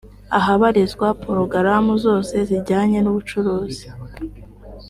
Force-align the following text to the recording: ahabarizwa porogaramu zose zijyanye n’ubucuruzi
ahabarizwa 0.37 1.07
porogaramu 1.23 1.93
zose 2.05 2.35
zijyanye 2.49 2.97
n’ubucuruzi 3.01 3.85